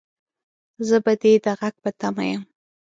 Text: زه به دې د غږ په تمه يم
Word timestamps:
زه 0.87 0.97
به 1.03 1.13
دې 1.21 1.33
د 1.45 1.47
غږ 1.59 1.75
په 1.83 1.89
تمه 1.99 2.23
يم 2.31 2.43